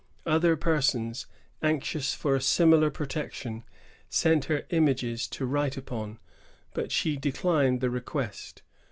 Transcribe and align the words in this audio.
Other 0.25 0.55
persons, 0.55 1.27
anxious 1.61 2.15
for 2.15 2.33
a 2.35 2.41
similar 2.41 2.89
protection, 2.89 3.63
sent 4.09 4.45
her 4.45 4.65
images 4.71 5.27
to 5.27 5.45
write 5.45 5.77
upon; 5.77 6.17
but 6.73 6.91
she 6.91 7.15
declined 7.17 7.81
the 7.81 7.91
request. 7.91 8.63